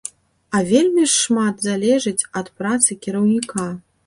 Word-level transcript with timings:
А 0.55 0.61
вельмі 0.71 1.03
шмат 1.17 1.61
залежыць 1.67 2.27
ад 2.43 2.51
працы 2.63 2.99
кіраўніка. 3.05 3.69